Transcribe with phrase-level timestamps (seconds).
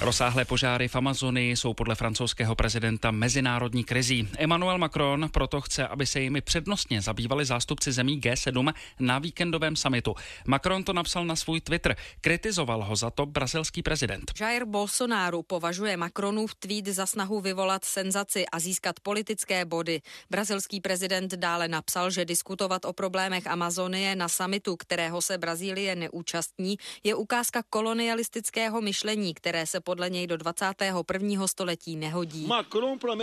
[0.00, 4.28] Rozsáhlé požáry v Amazonii jsou podle francouzského prezidenta mezinárodní krizí.
[4.38, 10.14] Emmanuel Macron proto chce, aby se jimi přednostně zabývali zástupci zemí G7 na víkendovém samitu.
[10.46, 11.96] Macron to napsal na svůj Twitter.
[12.20, 14.32] Kritizoval ho za to brazilský prezident.
[14.40, 20.00] Jair Bolsonaro považuje Macronův tweet za snahu vyvolat senzaci a získat politické body.
[20.30, 26.76] Brazilský prezident dále napsal, že diskutovat o problémech Amazonie na samitu, kterého se Brazílie neúčastní,
[27.04, 31.46] je ukázka kolonialistického myšlení, které se podle něj do 21.
[31.46, 32.46] století nehodí.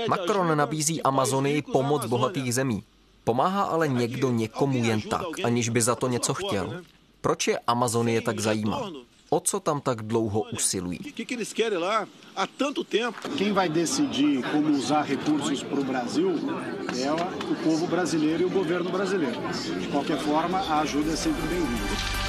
[0.09, 2.83] Macron nabízí Amazonii pomoc bohatých zemí.
[3.23, 6.81] Pomáhá ale někdo někomu jen tak, aniž by za to něco chtěl.
[7.21, 8.91] Proč je Amazonie tak zajímá?
[9.29, 10.99] O co tam tak dlouho usilují?
[13.37, 16.33] Quem vai decidir como usar recursos para o Brasil
[17.03, 17.11] é
[17.51, 19.39] o povo brasileiro e o governo brasileiro.
[19.79, 22.24] De qualquer forma, a ajuda é sempre bem-vinda.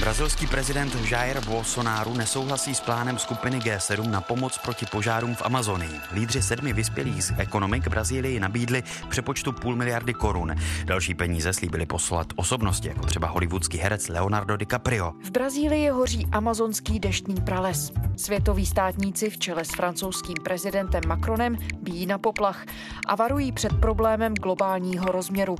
[0.00, 6.00] Brazilský prezident Jair Bolsonaro nesouhlasí s plánem skupiny G7 na pomoc proti požárům v Amazonii.
[6.12, 10.54] Lídři sedmi vyspělých ekonomik Brazílii nabídli přepočtu půl miliardy korun.
[10.84, 15.12] Další peníze slíbili poslat osobnosti, jako třeba hollywoodský herec Leonardo DiCaprio.
[15.24, 17.92] V Brazílii hoří amazonský deštný prales.
[18.16, 22.64] Světoví státníci v čele s francouzským prezidentem Macronem bíjí na poplach
[23.06, 25.56] a varují před problémem globálního rozměru.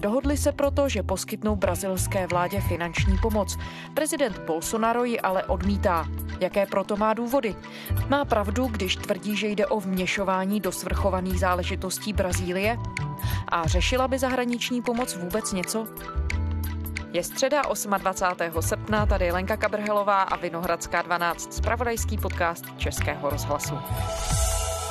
[0.00, 3.58] Dohodli se proto, že poskytnou brazilské vládě finanční pomoc.
[3.94, 6.08] Prezident Bolsonaro ji ale odmítá.
[6.40, 7.54] Jaké proto má důvody?
[8.08, 12.76] Má pravdu, když tvrdí, že jde o vměšování do svrchovaných záležitostí Brazílie?
[13.48, 15.86] A řešila by zahraniční pomoc vůbec něco?
[17.12, 17.62] Je středa
[17.98, 18.62] 28.
[18.62, 23.74] srpna, tady Lenka Kabrhelová a Vinohradská 12, spravodajský podcast Českého rozhlasu.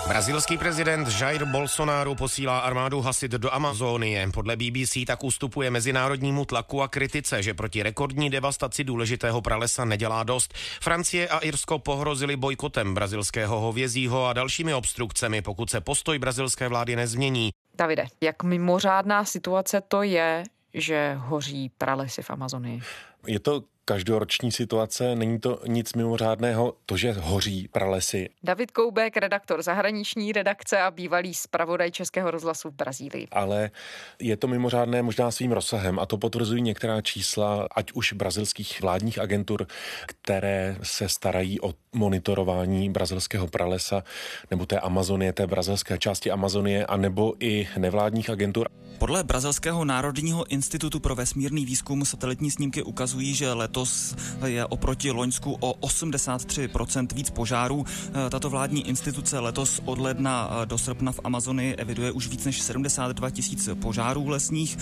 [0.08, 4.28] Brazilský prezident Jair Bolsonaro posílá armádu hasit do Amazónie.
[4.34, 10.24] Podle BBC tak ustupuje mezinárodnímu tlaku a kritice, že proti rekordní devastaci důležitého pralesa nedělá
[10.24, 10.54] dost.
[10.82, 16.96] Francie a Irsko pohrozili bojkotem brazilského hovězího a dalšími obstrukcemi, pokud se postoj brazilské vlády
[16.96, 17.52] nezmění.
[17.78, 20.44] Davide, jak mimořádná situace to je,
[20.74, 22.82] že hoří pralesy v Amazonii?
[23.28, 28.30] Je to každoroční situace, není to nic mimořádného, to, že hoří pralesy.
[28.44, 33.28] David Koubek, redaktor zahraniční redakce a bývalý zpravodaj Českého rozhlasu v Brazílii.
[33.32, 33.72] Ale
[34.20, 39.20] je to mimořádné možná svým rozsahem a to potvrzují některá čísla, ať už brazilských vládních
[39.20, 39.68] agentur,
[40.06, 44.04] které se starají o monitorování brazilského pralesa
[44.52, 48.68] nebo té Amazonie, té brazilské části Amazonie, a nebo i nevládních agentur.
[48.98, 55.58] Podle Brazilského národního institutu pro vesmírný výzkum satelitní snímky ukazují, že letos je oproti Loňsku
[55.60, 57.86] o 83% víc požárů.
[58.30, 63.30] Tato vládní instituce letos od ledna do srpna v Amazonii eviduje už víc než 72
[63.30, 64.78] tisíc požárů lesních.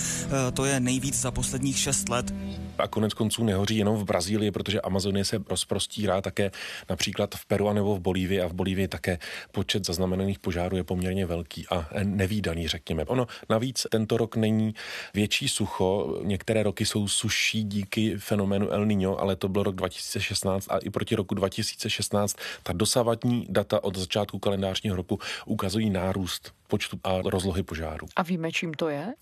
[0.53, 2.33] To je nejvíc za posledních 6 let.
[2.77, 6.51] A konec konců nehoří jenom v Brazílii, protože Amazonie se rozprostírá také
[6.89, 9.19] například v Peru nebo v Bolívii a v Bolívii také
[9.51, 13.05] počet zaznamenaných požárů je poměrně velký a nevýdaný, řekněme.
[13.05, 14.75] Ono navíc tento rok není
[15.13, 20.71] větší sucho, některé roky jsou suší díky fenoménu El Niño, ale to byl rok 2016
[20.71, 26.99] a i proti roku 2016 ta dosavadní data od začátku kalendářního roku ukazují nárůst počtu
[27.03, 28.07] a rozlohy požáru.
[28.15, 29.13] A víme, čím to je?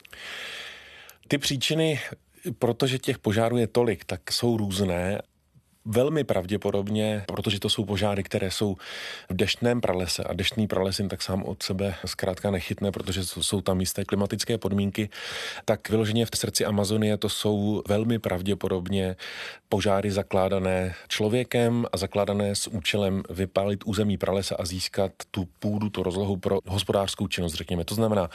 [1.28, 2.00] Ty příčiny
[2.60, 5.22] protože těch požárů je tolik, tak jsou různé
[5.86, 8.76] Velmi pravděpodobně, protože to jsou požáry, které jsou
[9.30, 13.62] v deštném pralese a deštný prales jim tak sám od sebe zkrátka nechytne, protože jsou
[13.62, 15.10] tam jisté klimatické podmínky,
[15.66, 19.16] tak vyloženě v srdci Amazonie to jsou velmi pravděpodobně
[19.70, 26.04] požáry zakládané člověkem a zakládané s účelem vypálit území pralesa a získat tu půdu, tu
[26.04, 27.86] rozlohu pro hospodářskou činnost, řekněme.
[27.86, 28.30] To znamená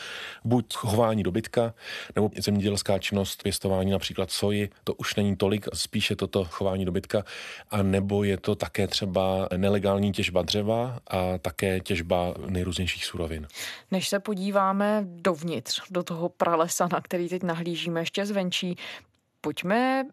[0.45, 1.75] buď chování dobytka,
[2.15, 7.25] nebo zemědělská činnost, pěstování například soji, to už není tolik, spíše toto chování dobytka,
[7.70, 13.47] a nebo je to také třeba nelegální těžba dřeva a také těžba nejrůznějších surovin.
[13.91, 18.76] Než se podíváme dovnitř, do toho pralesa, na který teď nahlížíme ještě zvenčí,
[19.41, 20.04] pojďme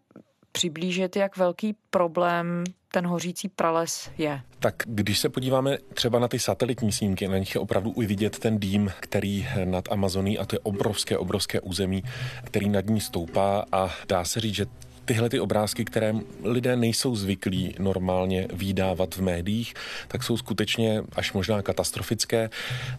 [0.52, 4.40] přiblížit, jak velký problém ten hořící prales je.
[4.58, 8.38] Tak když se podíváme třeba na ty satelitní snímky, na nich je opravdu i vidět
[8.38, 12.02] ten dým, který nad Amazoní, a to je obrovské, obrovské území,
[12.44, 14.66] který nad ní stoupá a dá se říct, že
[15.04, 19.74] tyhle ty obrázky, které lidé nejsou zvyklí normálně výdávat v médiích,
[20.08, 22.50] tak jsou skutečně až možná katastrofické,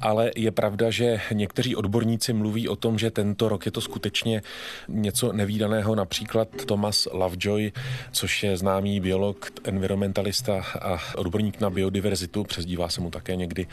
[0.01, 4.41] ale je pravda, že někteří odborníci mluví o tom, že tento rok je to skutečně
[4.87, 7.71] něco nevýdaného, například Thomas Lovejoy,
[8.11, 13.67] což je známý biolog, environmentalista a odborník na biodiverzitu, přezdívá se mu také někdy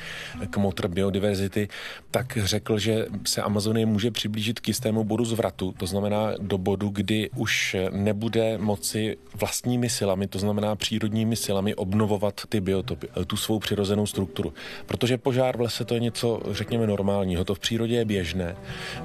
[0.51, 1.69] kmotr biodiverzity,
[2.11, 6.89] tak řekl, že se Amazonie může přiblížit k jistému bodu zvratu, to znamená do bodu,
[6.89, 13.37] kdy už nebude bude moci vlastními silami, to znamená přírodními silami, obnovovat ty biotopy, tu
[13.37, 14.55] svou přirozenou strukturu.
[14.87, 17.45] Protože požár v lese to je něco, řekněme, normálního.
[17.45, 18.57] To v přírodě je běžné.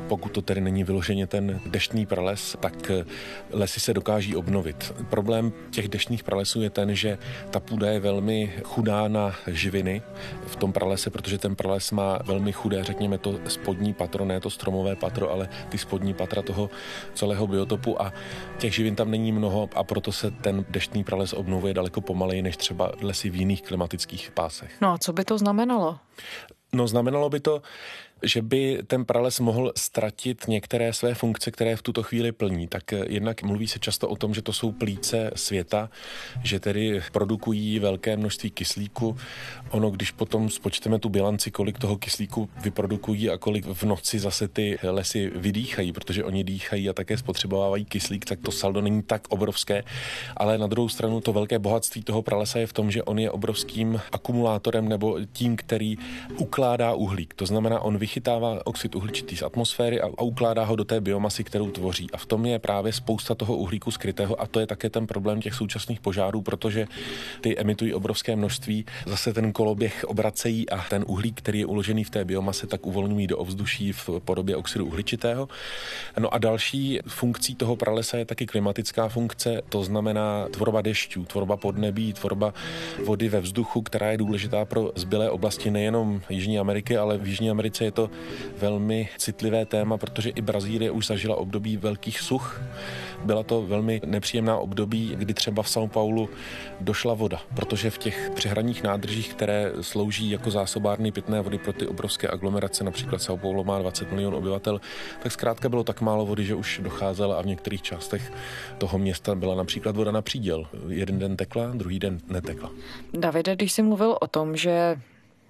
[0.08, 2.92] Pokud to tedy není vyloženě ten deštný prales, tak
[3.52, 4.94] lesy se dokáží obnovit.
[5.10, 7.18] Problém těch deštných pralesů je ten, že
[7.50, 10.02] ta půda je velmi chudá na živiny
[10.48, 14.50] v tom pralese, protože ten prales má velmi chudé, řekněme to spodní patro, ne to
[14.50, 16.70] stromové patro, ale ty spodní patra toho
[17.14, 18.14] celého biotopu a
[18.58, 22.58] těch živin tam není mnoho a proto se ten deštný prales obnovuje daleko pomaleji než
[22.58, 24.82] třeba lesy v jiných klimatických pásech.
[24.82, 26.00] No a co by to znamenalo?
[26.74, 27.62] No znamenalo by to,
[28.22, 32.68] že by ten prales mohl ztratit některé své funkce, které v tuto chvíli plní.
[32.68, 35.90] Tak jednak mluví se často o tom, že to jsou plíce světa,
[36.44, 39.18] že tedy produkují velké množství kyslíku.
[39.70, 44.48] Ono, když potom spočteme tu bilanci, kolik toho kyslíku vyprodukují a kolik v noci zase
[44.48, 49.28] ty lesy vydýchají, protože oni dýchají a také spotřebovávají kyslík, tak to saldo není tak
[49.30, 49.84] obrovské.
[50.38, 53.32] Ale na druhou stranu to velké bohatství toho pralesa je v tom, že on je
[53.32, 55.98] obrovským akumulátorem nebo tím, který
[56.38, 57.34] ukládá uhlík.
[57.34, 61.72] To znamená, on vychytává oxid uhličitý z atmosféry a, ukládá ho do té biomasy, kterou
[61.72, 62.08] tvoří.
[62.14, 65.42] A v tom je právě spousta toho uhlíku skrytého a to je také ten problém
[65.42, 66.88] těch současných požárů, protože
[67.42, 68.86] ty emitují obrovské množství.
[69.06, 73.28] Zase ten koloběh obracejí a ten uhlík, který je uložený v té biomase, tak uvolňují
[73.28, 75.50] do ovzduší v podobě oxidu uhličitého.
[76.20, 81.58] No a další funkcí toho pralesa je taky klimatická funkce, to znamená tvorba dešťů, tvorba
[81.58, 82.54] podnebí, tvorba
[83.06, 87.50] vody ve vzduchu, která je důležitá pro zbylé oblasti nejenom Jižní Ameriky, ale v Jižní
[87.52, 88.10] Americe je to
[88.58, 92.62] velmi citlivé téma, protože i Brazílie už zažila období velkých such.
[93.24, 96.30] Byla to velmi nepříjemná období, kdy třeba v São Paulo
[96.82, 101.88] došla voda, protože v těch přehraních nádržích, které slouží jako zásobárny pitné vody pro ty
[101.88, 104.82] obrovské aglomerace, například São Paulo má 20 milionů obyvatel,
[105.24, 108.32] tak zkrátka bylo tak málo vody, že už docházela a v některých částech
[108.78, 110.68] toho města byla například voda na příděl.
[110.88, 112.72] Jeden den tekla, druhý den netekla.
[113.14, 114.96] Davide, když jsi mluvil o tom, že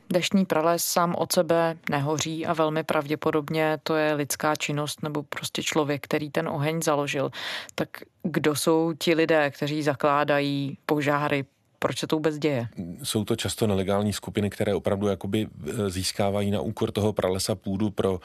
[0.10, 5.64] Deštný prales sám od sebe nehoří a velmi pravděpodobně to je lidská činnost nebo prostě
[5.64, 7.32] člověk, který ten oheň založil.
[7.76, 7.90] Tak
[8.24, 11.46] kdo jsou ti lidé, kteří zakládají požáry,
[11.80, 12.68] proč se to vůbec děje?
[13.04, 17.90] Jsou to často nelegální skupiny, které opravdu jakoby e, získávají na úkor toho pralesa půdu
[17.90, 18.20] pro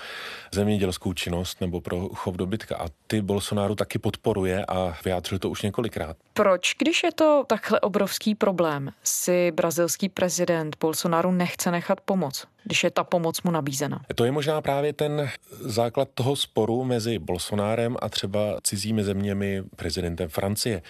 [0.52, 2.76] zemědělskou činnost nebo pro chov dobytka.
[2.76, 6.16] A ty Bolsonaro taky podporuje a vyjádřil to už několikrát.
[6.34, 12.46] Proč, když je to takhle obrovský problém, si brazilský prezident Bolsonaro nechce nechat pomoc?
[12.64, 14.00] když je ta pomoc mu nabízena.
[14.14, 20.28] To je možná právě ten základ toho sporu mezi Bolsonárem a třeba cizími zeměmi, prezidentem
[20.28, 20.82] Francie.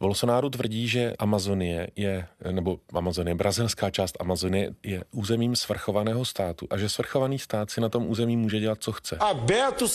[0.00, 6.78] Bolsonaro tvrdí, že Amazonie je, nebo Amazonie, brazilská část Amazonie je územím svrchovaného státu a
[6.78, 9.18] že svrchovaný stát si na tom území může dělat, co chce.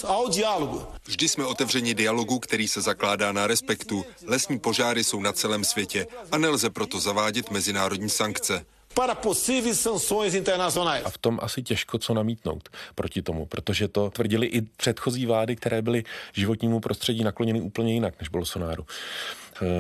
[0.06, 0.88] Ao diálogo.
[1.06, 4.06] Vždy jsme otevřeni dialogu, který se zakládá na respektu.
[4.26, 8.66] Lesní požáry jsou na celém světě a nelze proto zavádět mezinárodní sankce
[8.96, 11.06] para possíveis sanções internacionais.
[11.06, 15.56] A v tom asi těžko co namítnout proti tomu, protože to tvrdili i předchozí vlády,
[15.56, 16.04] které byly
[16.34, 18.84] životnímu prostředí nakloněny úplně jinak než Bolsonaro.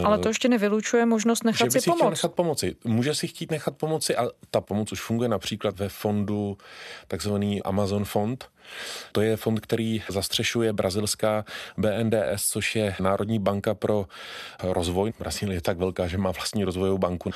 [0.04, 2.10] Ale to ještě nevylučuje možnost nechat že si, pomoct.
[2.10, 2.75] nechat pomoci.
[2.83, 6.57] Může si chtít nechat pomoci a ta pomoc už funguje například ve fondu,
[7.07, 8.50] takzvaný Amazon fond,
[9.12, 11.45] to je fond, který zastřešuje brazilská
[11.77, 14.06] BNDS, což je Národní banka pro
[14.63, 15.13] rozvoj.
[15.19, 17.31] Brazílie je tak velká, že má vlastní rozvojovou banku.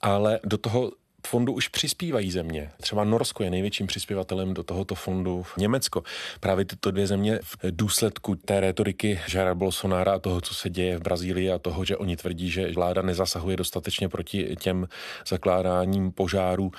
[0.00, 0.92] Ale do toho
[1.26, 2.70] fondu už přispívají země.
[2.80, 5.46] Třeba Norsko je největším přispěvatelem do tohoto fondu.
[5.56, 6.02] Německo.
[6.40, 10.96] Právě tyto dvě země v důsledku té retoriky Jaira Bolsonara a toho, co se děje
[10.96, 14.88] v Brazílii a toho, že oni tvrdí, že vláda nezasahuje dostatečně proti těm
[15.28, 16.72] zakládáním požárů,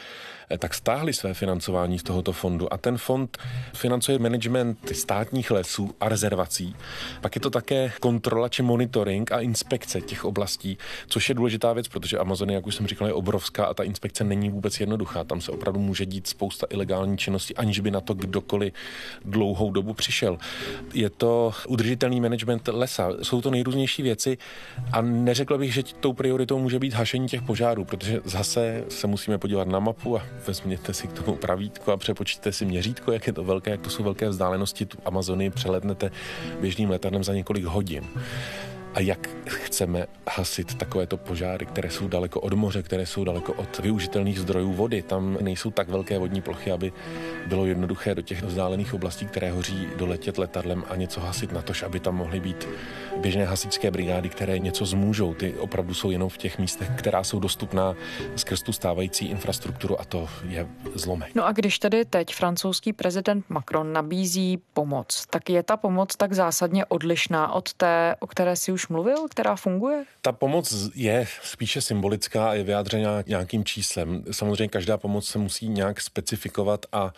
[0.51, 2.73] eh, tak stáhli své financování z tohoto fondu.
[2.73, 3.37] A ten fond
[3.73, 6.75] financuje management státních lesů a rezervací.
[7.21, 11.87] Pak je to také kontrola či monitoring a inspekce těch oblastí, což je důležitá věc,
[11.87, 15.23] protože Amazonie, jak už jsem říkal, je obrovská a ta inspekce není vůbec jednoduchá.
[15.23, 18.73] Tam se opravdu může dít spousta ilegální činnosti, aniž by na to kdokoliv
[19.25, 20.37] dlouhou dobu přišel.
[20.93, 23.11] Je to udržitelný management lesa.
[23.21, 24.37] Jsou to nejrůznější věci
[24.91, 29.37] a neřekl bych, že tou prioritou může být hašení těch požárů, protože zase se musíme
[29.37, 33.33] podívat na mapu a vezměte si k tomu pravítko a přepočtěte si měřítko, jak je
[33.33, 34.85] to velké, jak to jsou velké vzdálenosti.
[34.85, 36.11] Tu Amazonii přeletnete
[36.61, 38.03] běžným letadlem za několik hodin
[38.93, 43.79] a jak chceme hasit takovéto požáry, které jsou daleko od moře, které jsou daleko od
[43.79, 45.01] využitelných zdrojů vody.
[45.01, 46.93] Tam nejsou tak velké vodní plochy, aby
[47.47, 51.83] bylo jednoduché do těch vzdálených oblastí, které hoří, doletět letadlem a něco hasit na tož,
[51.83, 52.67] aby tam mohly být
[53.17, 55.33] běžné hasičské brigády, které něco zmůžou.
[55.33, 57.95] Ty opravdu jsou jenom v těch místech, která jsou dostupná
[58.35, 61.35] skrz tu stávající infrastrukturu a to je zlomek.
[61.35, 66.33] No a když tedy teď francouzský prezident Macron nabízí pomoc, tak je ta pomoc tak
[66.33, 70.03] zásadně odlišná od té, o které si už už mluvil, která funguje?
[70.21, 74.23] Ta pomoc je spíše symbolická a je vyjádřena nějakým číslem.
[74.31, 77.13] Samozřejmě každá pomoc se musí nějak specifikovat a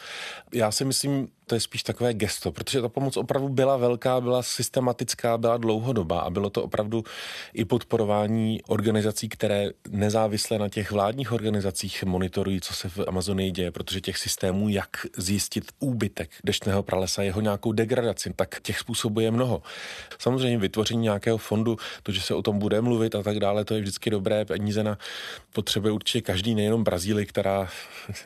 [0.53, 4.43] já si myslím, to je spíš takové gesto, protože ta pomoc opravdu byla velká, byla
[4.43, 7.03] systematická, byla dlouhodobá a bylo to opravdu
[7.53, 13.71] i podporování organizací, které nezávisle na těch vládních organizacích monitorují, co se v Amazonii děje,
[13.71, 19.31] protože těch systémů, jak zjistit úbytek deštného pralesa, jeho nějakou degradaci, tak těch způsobů je
[19.31, 19.61] mnoho.
[20.19, 23.73] Samozřejmě vytvoření nějakého fondu, to, že se o tom bude mluvit a tak dále, to
[23.73, 24.45] je vždycky dobré.
[24.45, 24.97] Peníze na
[25.53, 27.69] potřebuje určitě každý, nejenom Brazílii, která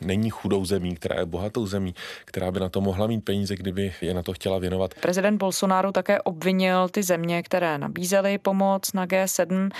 [0.00, 3.94] není chudou zemí, která je bohatou zemí, která by na to mohla mít peníze, kdyby
[4.00, 4.94] je na to chtěla věnovat.
[4.94, 9.70] Prezident Bolsonaro také obvinil ty země, které nabízely pomoc na G7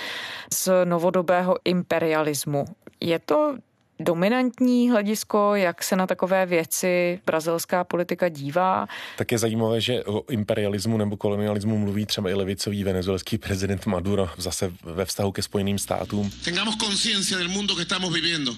[0.53, 2.65] z novodobého imperialismu.
[3.01, 3.57] Je to
[3.99, 8.87] dominantní hledisko, jak se na takové věci brazilská politika dívá.
[9.17, 14.29] Tak je zajímavé, že o imperialismu nebo kolonialismu mluví třeba i levicový venezuelský prezident Maduro
[14.37, 16.31] zase ve vztahu ke Spojeným státům.
[16.43, 18.51] Tengamos conciencia del mundo que estamos viviendo.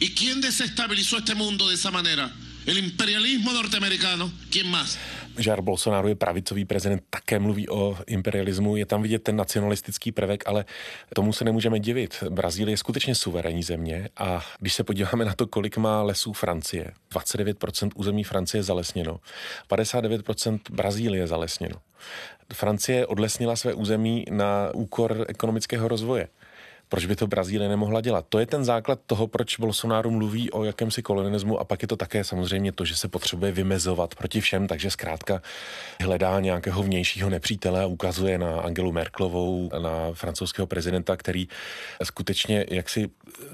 [0.00, 2.30] ¿Y quién desestabilizó este mundo de esa manera?
[2.70, 4.30] El imperialismo norteamericano.
[4.48, 4.96] ¿Quién más?
[5.36, 10.42] Jair Bolsonaro je pravicový prezident, také mluví o imperialismu, je tam vidět ten nacionalistický prvek,
[10.46, 10.64] ale
[11.14, 12.24] tomu se nemůžeme divit.
[12.28, 16.92] Brazílie je skutečně suverénní země a když se podíváme na to, kolik má lesů Francie,
[17.14, 19.20] 29% území Francie je zalesněno,
[19.70, 21.74] 59% Brazílie je zalesněno.
[22.52, 26.28] Francie odlesnila své území na úkor ekonomického rozvoje.
[26.90, 28.26] Proč by to Brazílie nemohla dělat?
[28.28, 31.96] To je ten základ toho, proč Bolsonaro mluví o jakémsi kolonialismu a pak je to
[31.96, 35.42] také samozřejmě to, že se potřebuje vymezovat proti všem, takže zkrátka
[36.02, 41.48] hledá nějakého vnějšího nepřítele a ukazuje na Angelu Merklovou, na francouzského prezidenta, který
[42.04, 43.10] skutečně jaksi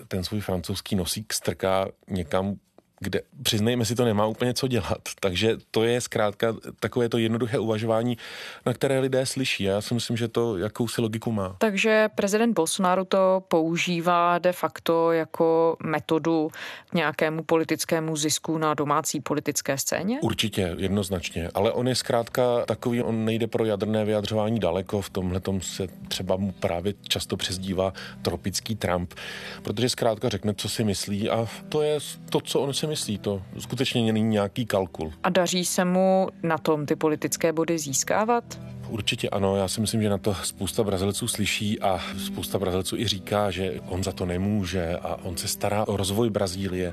[0.09, 2.57] ten svůj francouzský nosík strká někam,
[3.01, 4.99] kde přiznejme si to nemá úplně co dělat.
[5.21, 8.19] Takže to je zkrátka takové to jednoduché uvažování,
[8.67, 9.65] na které lidé slyší.
[9.65, 11.57] Já si myslím, že to jakousi logiku má.
[11.59, 16.51] Takže prezident Bolsonaro to používá de facto jako metodu
[16.91, 20.19] k nějakému politickému zisku na domácí politické scéně?
[20.23, 21.49] Určitě, jednoznačně.
[21.55, 25.01] Ale on je zkrátka takový, on nejde pro jadrné vyjadřování daleko.
[25.01, 29.15] V tomhle se třeba mu právě často přezdívá tropický Trump,
[29.63, 31.99] protože zkrátka řekne, co si myslí a to je
[32.31, 35.13] to, co on si si myslí, to skutečně není nějaký kalkul.
[35.23, 38.61] A daří se mu na tom ty politické body získávat?
[38.89, 43.07] Určitě ano, já si myslím, že na to spousta Brazilců slyší a spousta Brazilců i
[43.07, 46.93] říká, že on za to nemůže a on se stará o rozvoj Brazílie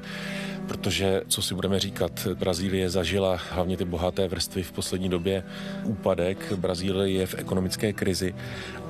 [0.67, 5.43] protože, co si budeme říkat, Brazílie zažila hlavně ty bohaté vrstvy v poslední době
[5.83, 6.53] úpadek.
[6.55, 8.35] Brazílie je v ekonomické krizi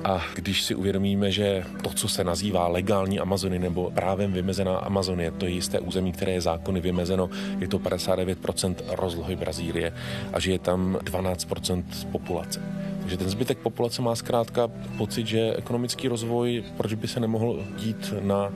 [0.04, 5.30] a když si uvědomíme, že to, co se nazývá legální Amazony nebo právem vymezená Amazonie,
[5.30, 9.92] to je jisté území, které je zákony vymezeno, je to 59% rozlohy Brazílie
[10.32, 12.62] a že je tam 12% populace.
[13.04, 18.14] Takže ten zbytek populace má zkrátka pocit, že ekonomický rozvoj, proč by se nemohl dít
[18.20, 18.52] na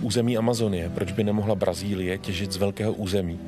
[0.00, 3.38] území Amazonie, proč by nemohla Brazílie těžit z velkého území,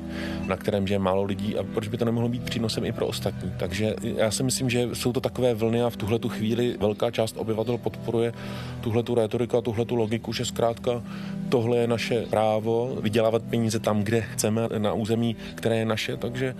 [0.45, 3.51] na kterém je málo lidí a proč by to nemohlo být přínosem i pro ostatní.
[3.57, 7.11] Takže já si myslím, že jsou to takové vlny a v tuhle tu chvíli velká
[7.11, 8.33] část obyvatel podporuje
[8.81, 11.03] tuhle tu retoriku a tuhle tu logiku, že zkrátka
[11.49, 16.55] tohle je naše právo vydělávat peníze tam, kde chceme, na území, které je naše, takže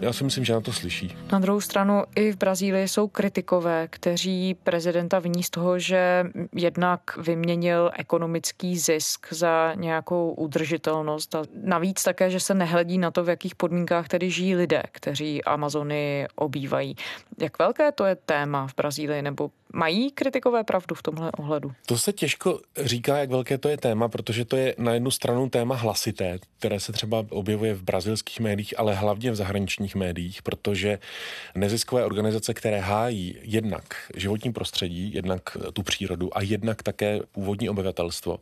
[0.00, 1.14] já si myslím, že na to slyší.
[1.32, 7.16] Na druhou stranu i v Brazílii jsou kritikové, kteří prezidenta viní z toho, že jednak
[7.16, 13.28] vyměnil ekonomický zisk za nějakou udržitelnost a navíc také, že se nehledí na to, v
[13.28, 16.96] jakých podmínkách tedy žijí lidé, kteří Amazony obývají.
[17.40, 21.72] Jak velké to je téma v Brazílii nebo Mají kritikové pravdu v tomhle ohledu?
[21.86, 25.48] To se těžko říká, jak velké to je téma, protože to je na jednu stranu
[25.48, 30.98] téma hlasité, které se třeba objevuje v brazilských médiích, ale hlavně v zahraničních médiích, protože
[31.54, 38.38] neziskové organizace, které hájí jednak životní prostředí, jednak tu přírodu a jednak také původní obyvatelstvo,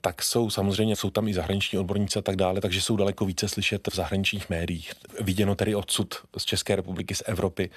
[0.00, 3.48] tak jsou samozřejmě, jsou tam i zahraniční odborníci a tak dále, takže jsou daleko více
[3.48, 4.92] slyšet v zahraničních médiích.
[5.20, 7.70] Viděno tedy odsud z České republiky, z Evropy.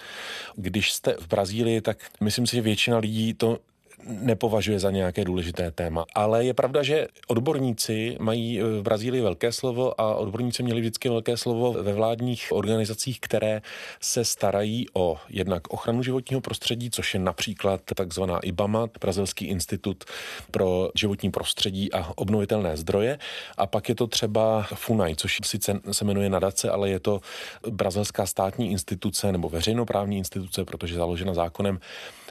[0.55, 3.57] Když jste v Brazílii, tak myslím si, že většina lidí to
[4.03, 6.05] nepovažuje za nějaké důležité téma.
[6.15, 11.37] Ale je pravda, že odborníci mají v Brazílii velké slovo a odborníci měli vždycky velké
[11.37, 13.61] slovo ve vládních organizacích, které
[14.01, 20.03] se starají o jednak ochranu životního prostředí, což je například takzvaná IBAMA, Brazilský institut
[20.51, 23.19] pro životní prostředí a obnovitelné zdroje.
[23.57, 27.21] A pak je to třeba FUNAI, což sice se jmenuje nadace, ale je to
[27.69, 31.79] brazilská státní instituce nebo veřejnoprávní instituce, protože je založena zákonem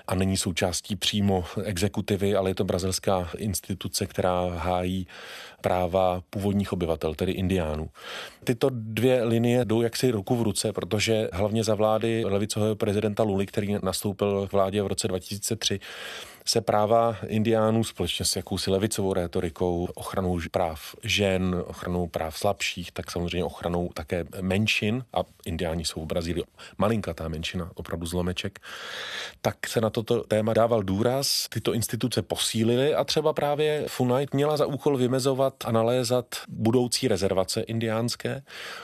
[0.06, 5.06] a není součástí přímo exekutivy, ale je to brazilská instituce, která hájí
[5.61, 7.88] práva původních obyvatel, tedy indiánů.
[8.45, 13.47] Tyto dvě linie jdou jaksi ruku v ruce, protože hlavně za vlády levicového prezidenta Luli,
[13.47, 15.81] který nastoupil k vládě v roce 2003,
[16.47, 23.11] se práva indiánů společně s jakousi levicovou rétorikou, ochranou práv žen, ochranou práv slabších, tak
[23.11, 26.45] samozřejmě ochranou také menšin, a indiáni jsou v Brazílii
[26.79, 28.59] malinkatá menšina, opravdu zlomeček,
[29.41, 34.57] tak se na toto téma dával důraz, tyto instituce posílily a třeba právě Funajt měla
[34.57, 38.32] za úkol vymezovat a nalézat budoucí rezervace indiánské,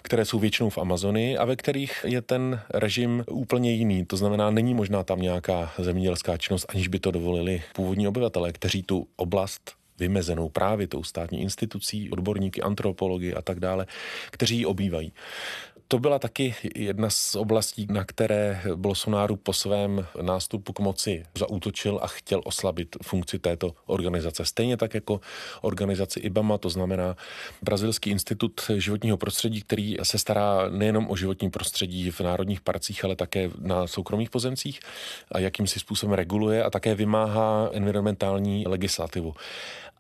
[0.03, 4.07] které jsou většinou v Amazonii a ve kterých je ten režim úplně jiný.
[4.07, 8.83] To znamená, není možná tam nějaká zemědělská činnost, aniž by to dovolili původní obyvatelé, kteří
[8.83, 13.87] tu oblast vymezenou právě tou státní institucí, odborníky, antropologi a tak dále,
[14.31, 15.13] kteří ji obývají.
[15.91, 22.01] To byla taky jedna z oblastí, na které Bolsonaro po svém nástupu k moci zaútočil
[22.03, 24.45] a chtěl oslabit funkci této organizace.
[24.45, 25.21] Stejně tak jako
[25.61, 27.17] organizaci IBAMA, to znamená
[27.63, 33.17] Brazilský institut životního prostředí, který se stará nejenom o životní prostředí v národních parcích, ale
[33.17, 34.81] také na soukromých pozemcích
[35.33, 39.35] a jakým si způsobem reguluje a také vymáhá environmentální legislativu.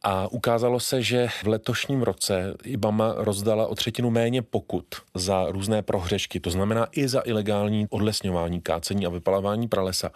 [0.02, 5.82] A ukázalo se, že v letošním roce IBAMA rozdala o třetinu méně pokut za různé
[5.82, 10.10] prohřešky, to znamená i za ilegální odlesňování, kácení a vypalování pralesa,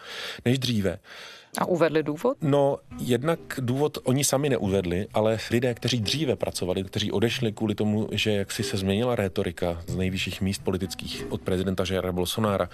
[0.45, 0.99] než dříve.
[1.59, 2.37] A uvedli důvod?
[2.41, 8.09] No, jednak důvod oni sami neuvedli, ale lidé, kteří dříve pracovali, kteří odešli kvůli tomu,
[8.13, 12.69] že jak si se změnila rétorika z nejvyšších míst politických od prezidenta Jaira Bolsonára,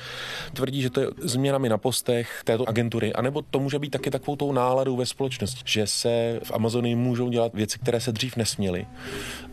[0.52, 4.36] tvrdí, že to je změnami na postech této agentury, anebo to může být taky takovou
[4.36, 8.86] tou náladou ve společnosti, že se v Amazonii můžou dělat věci, které se dřív nesměly.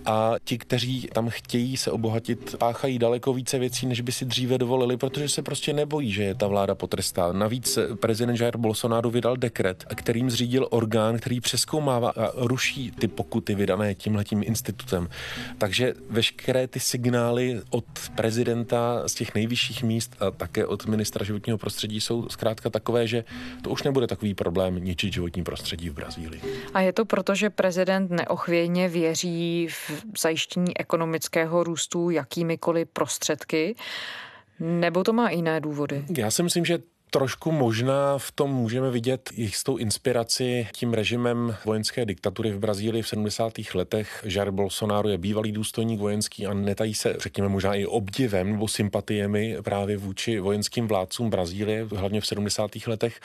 [0.05, 4.57] A ti, kteří tam chtějí se obohatit, páchají daleko více věcí, než by si dříve
[4.57, 7.33] dovolili, protože se prostě nebojí, že je ta vláda potrestá.
[7.33, 13.55] Navíc prezident Jair Bolsonaro vydal dekret, kterým zřídil orgán, který přeskoumává a ruší ty pokuty
[13.55, 15.07] vydané tímhletím institutem.
[15.57, 21.57] Takže veškeré ty signály od prezidenta z těch nejvyšších míst a také od ministra životního
[21.57, 23.23] prostředí jsou zkrátka takové, že
[23.63, 26.41] to už nebude takový problém ničit životní prostředí v Brazílii.
[26.73, 33.75] A je to proto, že prezident neochvějně věří v zajištění ekonomického růstu jakýmikoliv prostředky,
[34.59, 36.05] nebo to má jiné důvody?
[36.17, 36.79] Já si myslím, že
[37.15, 43.07] trošku možná v tom můžeme vidět jistou inspiraci tím režimem vojenské diktatury v Brazílii v
[43.07, 43.53] 70.
[43.73, 44.25] letech.
[44.27, 49.57] Jair Bolsonaro je bývalý důstojník vojenský a netají se, řekněme, možná i obdivem nebo sympatiemi
[49.63, 52.71] právě vůči vojenským vládcům Brazílie, hlavně v 70.
[52.87, 53.19] letech.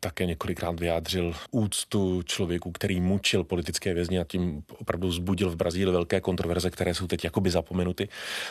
[0.00, 5.92] Také několikrát vyjádřil úctu člověku, který mučil politické vězně a tím opravdu zbudil v Brazílii
[5.92, 8.08] velké kontroverze, které jsou teď jakoby zapomenuty.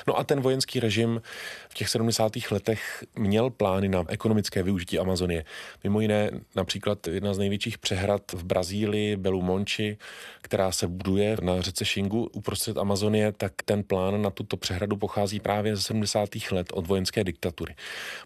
[0.07, 1.21] No a ten vojenský režim
[1.69, 2.31] v těch 70.
[2.51, 5.45] letech měl plány na ekonomické využití Amazonie.
[5.83, 9.97] Mimo jiné například jedna z největších přehrad v Brazílii, Belu Monchi,
[10.41, 15.39] která se buduje na řece Shingu uprostřed Amazonie, tak ten plán na tuto přehradu pochází
[15.39, 16.29] právě ze 70.
[16.51, 17.75] let od vojenské diktatury.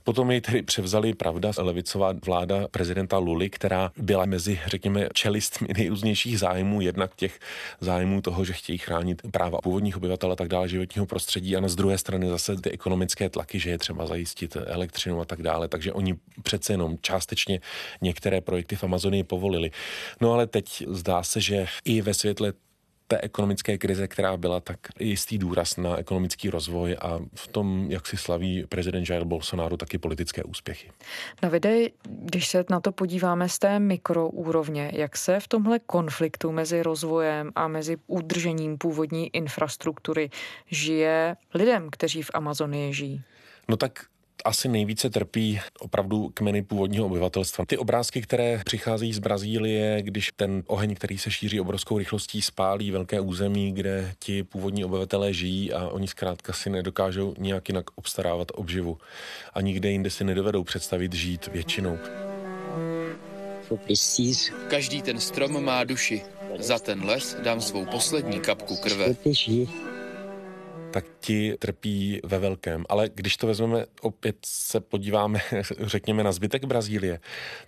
[0.03, 6.39] Potom jej tedy převzali, pravda, levicová vláda prezidenta Luli, která byla mezi, řekněme, čelistmi nejrůznějších
[6.39, 7.39] zájmů, jednak těch
[7.81, 11.67] zájmů toho, že chtějí chránit práva původních obyvatel a tak dále, životního prostředí a na
[11.67, 15.67] z druhé strany zase ty ekonomické tlaky, že je třeba zajistit elektřinu a tak dále.
[15.67, 17.59] Takže oni přece jenom částečně
[18.01, 19.71] některé projekty v Amazonii povolili.
[20.21, 22.53] No ale teď zdá se, že i ve světle
[23.09, 28.07] té ekonomické krize, která byla, tak jistý důraz na ekonomický rozvoj a v tom, jak
[28.07, 30.91] si slaví prezident Jair Bolsonaro, taky politické úspěchy.
[31.41, 36.83] Davide, když se na to podíváme z té mikroúrovně, jak se v tomhle konfliktu mezi
[36.83, 40.29] rozvojem a mezi udržením původní infrastruktury
[40.67, 43.23] žije lidem, kteří v Amazonii žijí?
[43.69, 44.05] No tak
[44.45, 47.65] asi nejvíce trpí opravdu kmeny původního obyvatelstva.
[47.65, 52.91] Ty obrázky, které přicházejí z Brazílie, když ten oheň, který se šíří obrovskou rychlostí, spálí
[52.91, 58.47] velké území, kde ti původní obyvatelé žijí a oni zkrátka si nedokážou nějak jinak obstarávat
[58.55, 58.97] obživu.
[59.53, 61.97] A nikde jinde si nedovedou představit žít většinou.
[64.67, 66.21] Každý ten strom má duši.
[66.59, 69.15] Za ten les dám svou poslední kapku krve
[70.91, 72.85] tak ti trpí ve velkém.
[72.89, 75.39] Ale když to vezmeme, opět se podíváme,
[75.79, 77.19] řekněme, na zbytek Brazílie,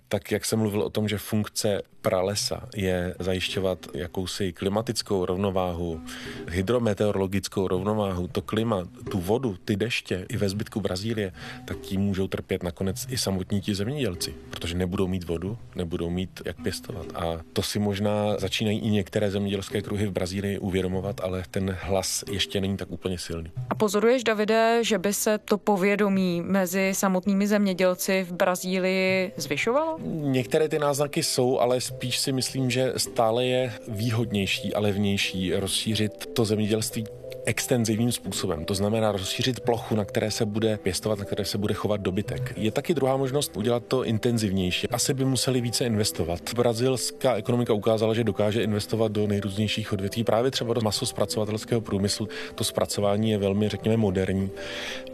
[0.08, 6.00] tak jak jsem mluvil o tom, že funkce pralesa je zajišťovat jakousi klimatickou rovnováhu,
[6.48, 11.32] hydrometeorologickou rovnováhu, to klima, tu vodu, ty deště i ve zbytku Brazílie,
[11.64, 16.42] tak tím můžou trpět nakonec i samotní ti zemědělci, protože nebudou mít vodu, nebudou mít
[16.44, 17.06] jak pěstovat.
[17.14, 22.24] A to si možná začínají i některé zemědělské kruhy v Brazílii uvědomovat, ale ten hlas
[22.30, 23.42] ještě není tak úplně silný.
[23.42, 23.66] udržitelný.
[23.70, 29.98] A pozoruješ, Davide, že by se to povědomí mezi samotnými zemědělci v Brazílii zvyšovalo?
[30.08, 36.26] Některé ty náznaky jsou, ale spíš si myslím, že stále je výhodnější a levnější rozšířit
[36.26, 37.04] to zemědělství
[37.44, 38.64] extenzivním způsobem.
[38.64, 42.52] To znamená rozšířit plochu, na které se bude pěstovat, na které se bude chovat dobytek.
[42.56, 44.88] Je taky druhá možnost udělat to intenzivnější.
[44.88, 46.40] Asi by museli více investovat.
[46.54, 52.28] Brazilská ekonomika ukázala, že dokáže investovat do nejrůznějších odvětví, právě třeba do masospracovatelského průmyslu.
[52.54, 54.50] To zpracování je velmi, řekněme, moderní,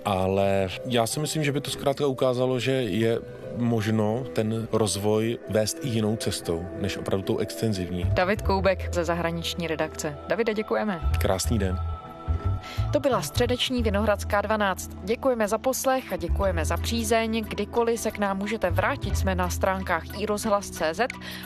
[0.05, 3.19] ale já si myslím, že by to zkrátka ukázalo, že je
[3.57, 8.05] možno ten rozvoj vést i jinou cestou, než opravdu tou extenzivní.
[8.05, 10.17] David Koubek ze zahraniční redakce.
[10.29, 11.01] Davide, děkujeme.
[11.21, 11.98] Krásný den.
[12.93, 14.91] To byla středeční Vinohradská 12.
[15.05, 17.45] Děkujeme za poslech a děkujeme za přízeň.
[17.49, 21.01] Kdykoliv se k nám můžete vrátit, jsme na stránkách iRozhlas.cz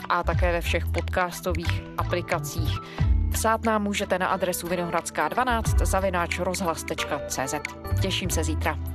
[0.09, 2.79] a také ve všech podcastových aplikacích.
[3.31, 7.55] Psát nám můžete na adresu vinohradská12 zavináč rozhlas.cz.
[8.01, 8.92] Těším se zítra.